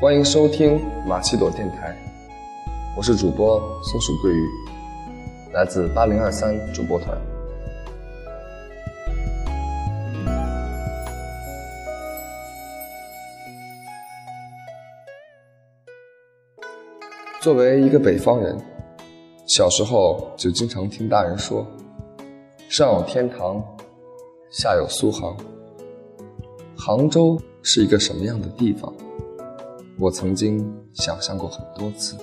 [0.00, 1.96] 欢迎收听马奇朵电台，
[2.96, 4.48] 我是主播松鼠桂鱼，
[5.52, 7.35] 来自八零二三主播团。
[17.46, 18.58] 作为一个北方人，
[19.46, 21.64] 小时候就经常听大人说
[22.68, 23.62] ：“上有天堂，
[24.50, 25.36] 下有苏杭。”
[26.76, 28.92] 杭州是一个什么样的地方？
[29.96, 30.58] 我曾经
[30.94, 32.16] 想象过很多次。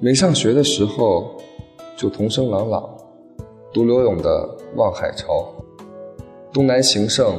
[0.00, 1.36] 没上学的时候，
[1.96, 2.82] 就童声朗朗
[3.72, 4.28] 读刘永的
[4.76, 5.32] 《望海潮》
[6.52, 7.38] ：“东南形胜，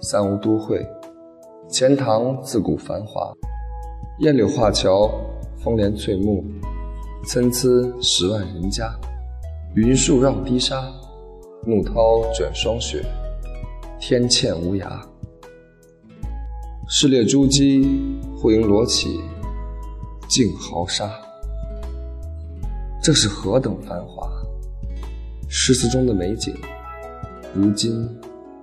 [0.00, 0.78] 三吴都会，
[1.68, 3.32] 钱塘自古繁华。
[4.20, 5.10] 烟柳画桥，
[5.62, 6.42] 风帘翠幕，
[7.26, 7.68] 参差
[8.00, 8.90] 十万人家。
[9.74, 10.90] 云树绕堤沙，
[11.66, 13.04] 怒涛卷霜雪，
[14.00, 15.00] 天堑无涯。”
[16.88, 17.86] 矢列珠玑，
[18.36, 19.20] 护缨罗绮，
[20.28, 21.10] 竞豪沙。
[23.02, 24.30] 这是何等繁华！
[25.46, 26.54] 诗词中的美景，
[27.54, 28.08] 如今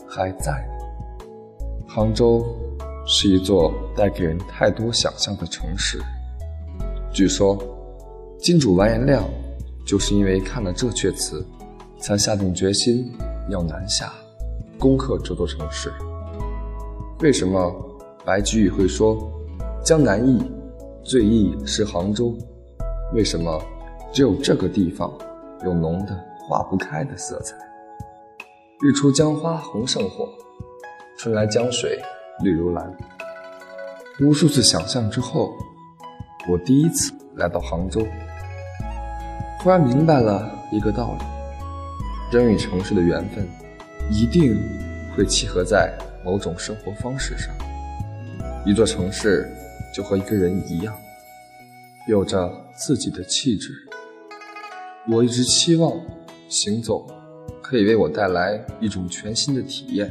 [0.07, 1.25] 还在吗？
[1.87, 2.43] 杭州
[3.05, 6.01] 是一座带给人太多想象的城市。
[7.17, 7.57] 据说，
[8.37, 9.27] 金主完颜亮
[9.83, 11.43] 就是因为看了这阙词，
[11.99, 13.11] 才下定决心
[13.49, 14.13] 要南下，
[14.77, 15.91] 攻克这座城市。
[17.21, 17.73] 为什么？
[18.23, 19.17] 白居易会说
[19.83, 20.39] ：“江南忆，
[21.03, 22.37] 最忆是杭州。”
[23.15, 23.59] 为什么
[24.13, 25.11] 只有这个地方
[25.65, 26.15] 有浓的
[26.47, 27.55] 化不开的色彩？
[28.79, 30.29] 日出江花红胜火，
[31.17, 31.99] 春来江水
[32.43, 32.95] 绿如蓝。
[34.21, 35.51] 无数次想象之后，
[36.49, 38.07] 我第一次来到杭州，
[39.59, 43.45] 忽然明白了一个道理：人与城市的缘分，
[44.09, 44.57] 一定
[45.13, 47.53] 会契合在某种生活方式上。
[48.65, 49.45] 一座城市
[49.93, 50.95] 就和一个人一样，
[52.07, 53.73] 有着自己的气质。
[55.09, 55.91] 我一直期望
[56.47, 57.05] 行走
[57.61, 60.09] 可以为我带来一种全新的体验。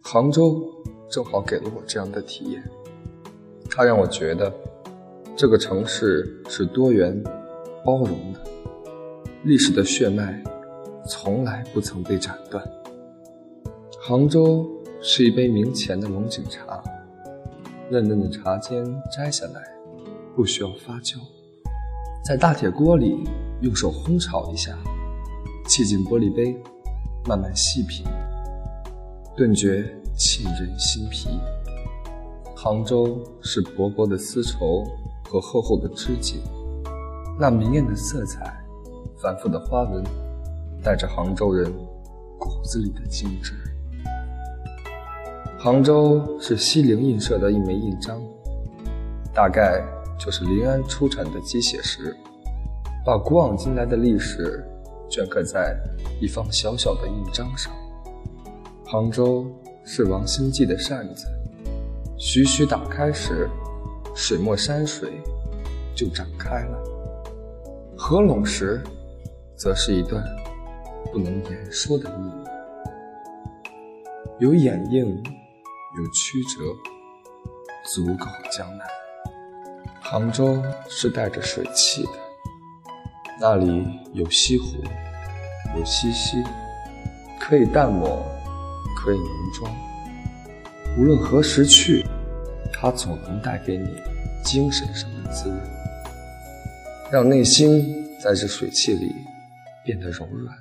[0.00, 0.62] 杭州
[1.10, 2.62] 正好给了我这样的体验，
[3.70, 4.50] 它让我觉得
[5.36, 7.20] 这个城市是多元、
[7.84, 8.40] 包容的，
[9.42, 10.40] 历史的血脉
[11.08, 12.64] 从来不曾被斩断。
[14.00, 14.64] 杭州
[15.02, 16.80] 是一杯明前的龙井茶。
[17.90, 18.84] 嫩嫩的茶尖
[19.14, 19.60] 摘下来，
[20.36, 21.16] 不需要发酵，
[22.24, 23.24] 在大铁锅里
[23.60, 24.78] 用手烘炒一下，
[25.66, 26.56] 沏进玻璃杯，
[27.26, 28.06] 慢慢细品，
[29.36, 29.84] 顿觉
[30.16, 31.28] 沁人心脾。
[32.56, 34.86] 杭州是薄薄的丝绸
[35.24, 36.40] 和厚厚的织锦，
[37.38, 38.56] 那明艳的色彩，
[39.20, 40.04] 繁复的花纹，
[40.82, 41.72] 带着杭州人
[42.38, 43.52] 骨子里的精致。
[45.58, 48.22] 杭州是西泠印社的一枚印章，
[49.32, 49.82] 大概
[50.18, 52.14] 就是临安出产的鸡血石，
[53.04, 54.62] 把古往今来的历史
[55.08, 55.74] 镌刻在
[56.20, 57.72] 一方小小的印章上。
[58.84, 59.46] 杭州
[59.84, 61.26] 是王兴记的扇子，
[62.18, 63.48] 徐徐打开时，
[64.14, 65.20] 水墨山水
[65.94, 66.78] 就展开了；
[67.96, 68.82] 合拢时，
[69.56, 70.24] 则是一段
[71.12, 72.44] 不能言说的秘密，
[74.38, 75.22] 有掩映。
[75.96, 76.58] 有曲折，
[77.84, 78.84] 足够江南。
[80.02, 82.10] 杭州是带着水汽的，
[83.40, 84.82] 那里有西湖，
[85.78, 86.42] 有西溪，
[87.38, 88.24] 可以淡抹，
[88.96, 89.72] 可以浓妆。
[90.98, 92.04] 无论何时去，
[92.84, 93.88] 它总能带给你
[94.44, 95.58] 精神上的滋润，
[97.10, 97.82] 让内心
[98.20, 99.10] 在这水汽里
[99.86, 100.54] 变得柔软，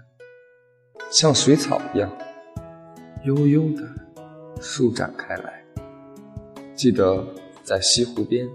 [1.11, 2.09] 像水草一样
[3.25, 3.83] 悠悠的。
[4.61, 5.61] 舒展开来。
[6.73, 7.21] 记得
[7.61, 8.47] 在西湖边，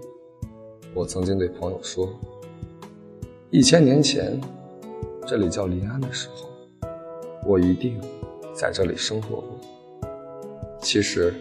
[0.95, 2.11] 我曾经对朋友说
[3.51, 4.41] ：“一千年前，
[5.27, 6.49] 这里叫临安的时候，
[7.45, 8.01] 我一定
[8.51, 9.59] 在这里生活过。”
[10.81, 11.31] 其实，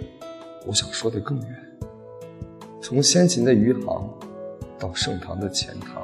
[0.67, 1.68] 我想说的更远。
[2.81, 4.09] 从先秦的余杭，
[4.79, 6.03] 到盛唐的钱塘，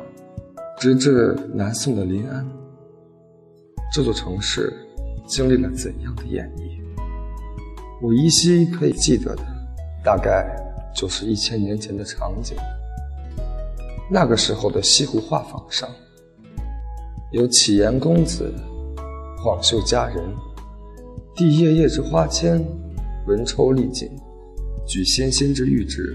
[0.79, 2.47] 直至南宋的临安，
[3.93, 4.73] 这座城市
[5.27, 6.81] 经历了怎样的演绎？
[8.03, 9.43] 我依稀可以记得的，
[10.05, 10.45] 大概
[10.95, 12.57] 就是一千年前的场景。
[14.11, 15.89] 那个时候的西湖画舫上，
[17.33, 18.53] 有启颜公子、
[19.39, 20.23] 晃袖佳人，
[21.37, 22.63] 递叶叶之花笺，
[23.29, 24.11] 文抽丽锦，
[24.87, 26.15] 举纤纤之玉指，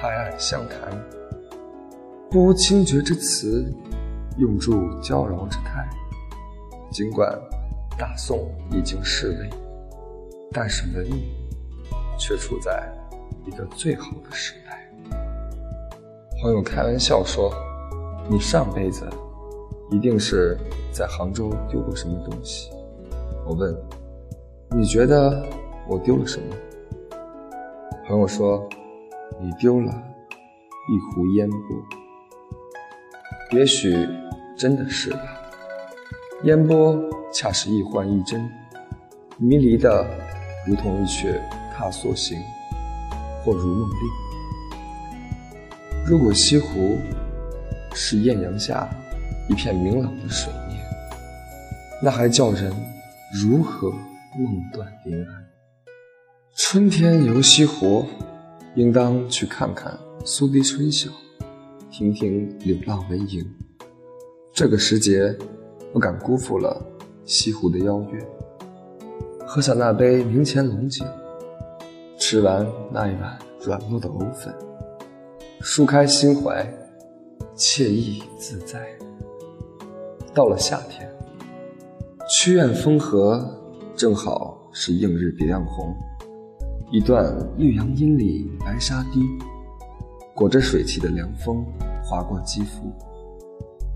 [0.00, 0.78] 拍案相谈。
[2.30, 3.74] 不无清绝之词，
[4.36, 5.88] 用助娇娆之态。
[6.88, 7.36] 尽管
[7.98, 9.50] 大宋已经式微，
[10.52, 11.32] 但是文艺
[12.16, 12.88] 却处在
[13.44, 14.88] 一个最好的时代。
[16.40, 17.52] 朋友开玩笑说
[18.30, 19.04] ：“你上辈子
[19.90, 20.56] 一定是
[20.92, 22.70] 在杭州丢过什么东西。”
[23.44, 23.76] 我问
[24.70, 25.44] ：“你觉得
[25.88, 26.54] 我丢了什么？”
[28.06, 28.64] 朋友说
[29.40, 31.58] ：“你丢了一壶烟波。”
[33.58, 34.06] 也许
[34.56, 35.20] 真的是吧。
[36.44, 36.96] 烟波
[37.32, 38.50] 恰是一幻一真，
[39.38, 40.06] 迷离的
[40.66, 41.40] 如同一阙
[41.74, 42.38] 踏索行，
[43.44, 43.96] 或如梦令。
[46.06, 46.98] 如果西湖
[47.94, 48.88] 是艳阳下
[49.48, 50.78] 一片明朗的水面，
[52.02, 52.72] 那还叫人
[53.42, 55.44] 如何梦断临安？
[56.54, 58.06] 春天游西湖，
[58.78, 61.10] 应当去看看苏堤春晓。
[61.90, 63.44] 听听柳浪为营，
[64.52, 65.36] 这个时节
[65.92, 66.80] 不敢辜负了
[67.24, 68.24] 西湖的邀约。
[69.44, 71.04] 喝下那杯明前龙井，
[72.20, 74.54] 吃完那一碗软糯的藕粉，
[75.60, 76.64] 舒开心怀，
[77.56, 78.96] 惬意自在。
[80.32, 81.12] 到了夏天，
[82.30, 83.44] 曲院风荷
[83.96, 85.92] 正好是映日别样红，
[86.90, 89.20] 一段绿杨阴里白沙堤。
[90.34, 91.66] 裹着水汽的凉风
[92.00, 92.92] 划过肌肤，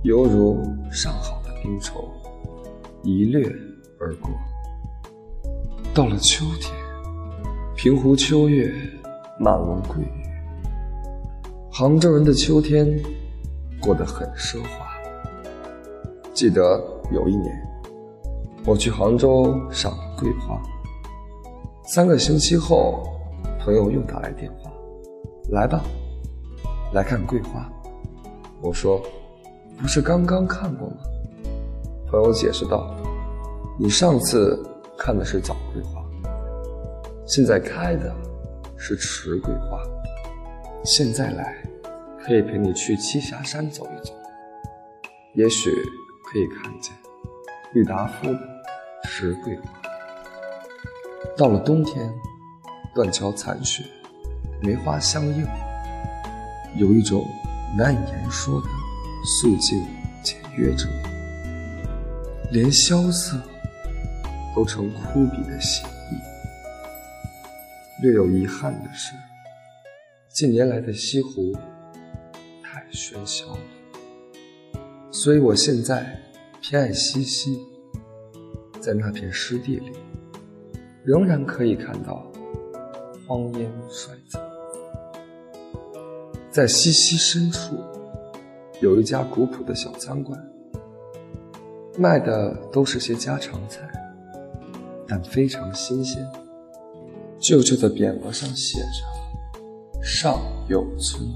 [0.02, 0.60] 犹如
[0.90, 2.10] 上好的冰绸，
[3.04, 3.48] 一掠
[4.00, 4.28] 而过。
[5.94, 6.74] 到了秋天，
[7.76, 8.74] 平湖秋月，
[9.38, 10.08] 满笼桂雨。
[11.70, 13.00] 杭州人的秋天
[13.80, 14.68] 过得很奢华。
[16.34, 17.56] 记得有一年，
[18.66, 20.60] 我去杭州赏桂花，
[21.94, 23.06] 三个星期后，
[23.60, 24.72] 朋友又打来电话，
[25.50, 25.84] 来吧。
[26.94, 27.70] 来看桂花，
[28.62, 28.98] 我说，
[29.78, 30.96] 不是刚刚看过吗？
[32.10, 32.96] 朋友解释道
[33.78, 34.58] ：“你上次
[34.96, 36.02] 看的是早桂花，
[37.26, 38.10] 现在开的
[38.78, 39.78] 是迟桂花。
[40.84, 41.62] 现在来，
[42.24, 44.14] 可以陪你去栖霞山走一走，
[45.34, 46.94] 也许可以看见
[47.74, 48.40] 郁达夫的
[49.04, 49.81] 迟桂花。
[51.36, 52.12] 到了冬天，
[52.94, 53.84] 断桥残雪，
[54.60, 55.46] 梅花相映。”
[56.76, 57.26] 有一种
[57.76, 58.66] 难以言说的
[59.24, 59.84] 肃静
[60.24, 60.88] 且悦彻，
[62.50, 63.38] 连萧瑟
[64.54, 66.16] 都成枯笔的写意。
[68.02, 69.12] 略有遗憾的是，
[70.30, 71.52] 近年来的西湖
[72.62, 74.80] 太喧嚣了，
[75.10, 76.18] 所以我现在
[76.60, 77.66] 偏爱西溪。
[78.80, 79.92] 在那片湿地里，
[81.04, 82.24] 仍然可以看到
[83.26, 84.38] 荒烟衰草。
[86.50, 87.76] 在西溪深处，
[88.80, 90.38] 有一家古朴的小餐馆，
[91.98, 93.80] 卖的都是些家常菜，
[95.08, 96.24] 但非常新鲜。
[97.38, 99.02] 旧旧的匾额上写着
[100.00, 100.38] “上
[100.68, 101.28] 有村”，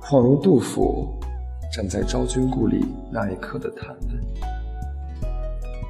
[0.00, 1.18] 恍如杜甫
[1.74, 4.20] 站在昭君故里那一刻的叹问：“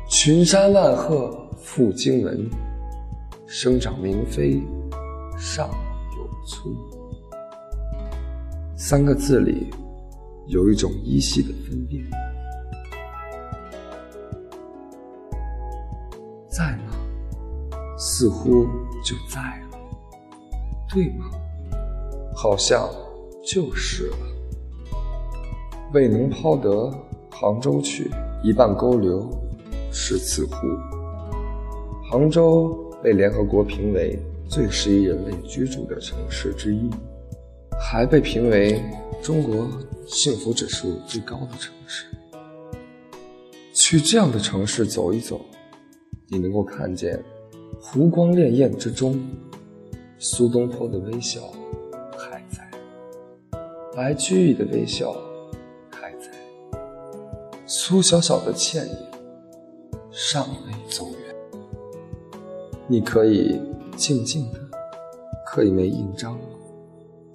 [0.08, 2.48] 群山万壑赴荆门，
[3.46, 4.62] 生长明妃
[5.38, 5.68] 上
[6.16, 6.74] 有村。”
[8.76, 9.68] 三个字里
[10.46, 12.02] 有一种依稀的分辨，
[16.48, 16.94] 在吗？
[17.98, 18.66] 似乎
[19.04, 19.40] 就在
[19.70, 19.78] 了，
[20.88, 21.26] 对吗？
[22.34, 22.88] 好像
[23.44, 24.16] 就是了。
[25.92, 26.90] 未能抛得
[27.30, 28.10] 杭州去，
[28.42, 29.28] 一半勾留
[29.92, 30.56] 是此湖。
[32.10, 36.90] 杭州被联合国评为最适宜人类居住的城市之一。
[37.78, 38.82] 还被评为
[39.22, 39.68] 中国
[40.08, 42.06] 幸福指数最高的城市。
[43.72, 45.40] 去这样的城市走一走，
[46.26, 47.22] 你能够看见
[47.80, 49.24] 湖光潋滟之中，
[50.18, 51.40] 苏东坡的微笑
[52.18, 52.68] 还在，
[53.94, 55.14] 白居易的微笑
[55.90, 56.28] 还在，
[57.66, 58.96] 苏小小的倩影
[60.10, 61.19] 尚未走远。
[62.90, 63.56] 你可以
[63.96, 64.58] 静静的
[65.46, 66.36] 刻一枚印章。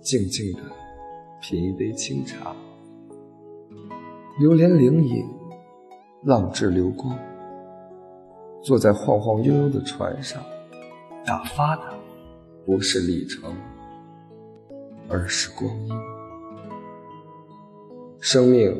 [0.01, 0.59] 静静的
[1.41, 2.53] 品一杯清茶，
[4.37, 5.25] 流连灵隐，
[6.25, 7.17] 浪掷流光。
[8.61, 10.43] 坐在晃晃悠悠的船上，
[11.25, 11.83] 打发的
[12.65, 13.55] 不是里程，
[15.07, 15.93] 而是光阴。
[18.19, 18.77] 生命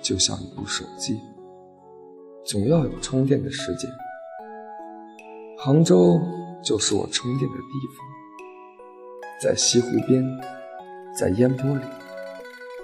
[0.00, 1.20] 就像一部手机，
[2.44, 3.90] 总要有充电的时间。
[5.64, 6.20] 杭州
[6.60, 7.62] 就是我充电的地
[7.96, 8.04] 方，
[9.40, 10.20] 在西湖边。
[11.16, 11.84] 在烟波里，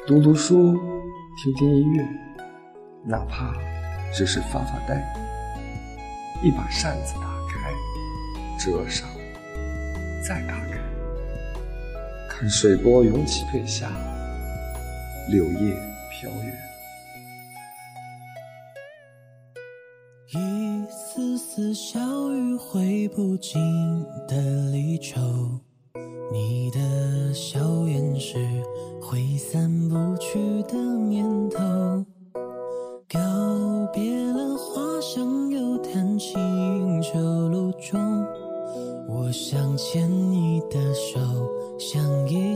[0.06, 0.74] 读读书，
[1.42, 2.06] 听听音乐，
[3.04, 3.52] 哪怕
[4.14, 5.02] 只是发发呆。
[6.40, 7.72] 一把扇子打开，
[8.60, 9.08] 折上，
[10.22, 10.78] 再打开，
[12.28, 13.90] 看水波涌起退下，
[15.30, 15.74] 柳叶
[16.12, 16.54] 飘远。
[20.30, 21.98] 一丝丝小
[22.58, 23.60] 挥不尽
[24.26, 24.36] 的
[24.72, 25.20] 离愁，
[26.32, 28.36] 你的笑颜是。
[29.00, 31.58] 挥散不去的念头，
[33.08, 33.18] 告
[33.90, 37.98] 别了花香又叹清秋露中，
[39.08, 41.18] 我想牵你的手，
[41.78, 42.47] 像一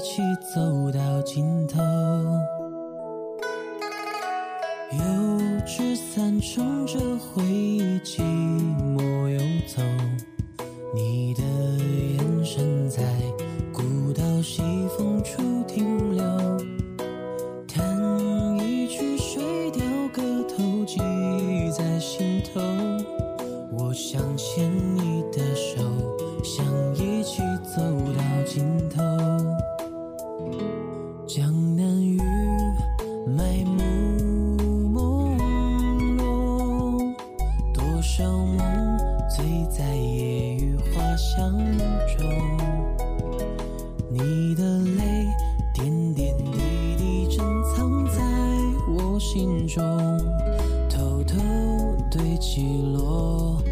[51.32, 53.62] 头堆积落。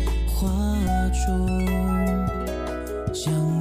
[0.40, 0.48] 画
[3.12, 3.59] 中，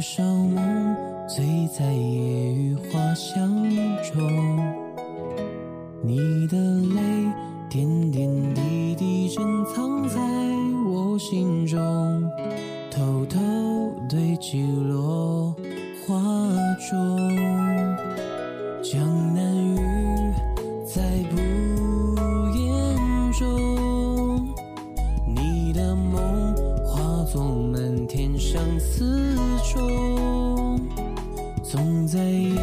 [0.00, 0.96] 多少梦
[1.28, 3.52] 醉在夜雨花香
[4.02, 4.18] 中。
[6.02, 6.56] 你的
[6.94, 7.28] 泪。
[7.68, 10.18] 点点滴滴珍藏在
[10.88, 11.78] 我心中，
[12.90, 13.38] 偷偷
[14.08, 15.54] 堆积落
[16.04, 16.18] 花
[16.90, 17.18] 中。
[18.82, 18.98] 江
[19.34, 19.78] 南雨，
[20.84, 21.36] 在不
[22.58, 24.48] 言中。
[25.28, 26.16] 你的梦
[26.86, 29.29] 化作满天相思
[29.62, 30.80] 中，
[31.62, 32.56] 总在夜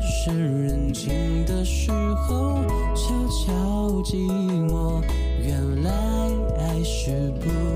[0.00, 2.62] 深人静的时候
[2.94, 3.52] 悄悄
[4.02, 4.28] 寂
[4.68, 5.02] 寞。
[5.40, 5.90] 原来
[6.58, 7.71] 爱是不。